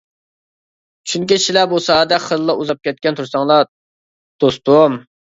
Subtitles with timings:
[1.09, 3.57] چۈنكى سىلە بۇ ساھەدە خېلىلا ئۇزاپ كەتكەن تۇرساڭلا
[4.45, 4.97] دوستۇم.